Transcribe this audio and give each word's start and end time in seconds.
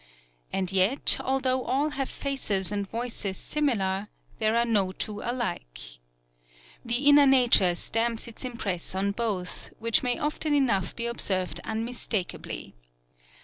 And 0.51 0.71
yet, 0.71 1.17
although 1.19 1.63
all 1.63 1.89
have 1.91 2.09
faces 2.09 2.71
and 2.71 2.89
voices 2.89 3.37
sim 3.37 3.69
ilar, 3.69 4.07
there 4.39 4.55
are 4.55 4.65
no 4.65 4.91
two 4.91 5.19
alike. 5.21 5.99
The 6.83 7.05
inner 7.07 7.27
nature 7.27 7.75
stamps 7.75 8.27
its 8.27 8.43
impress 8.43 8.95
on 8.95 9.11
both, 9.11 9.71
which 9.77 10.01
may 10.01 10.17
often 10.17 10.55
enough 10.55 10.95
be 10.95 11.05
observed 11.05 11.59
unmistakably. 11.63 12.73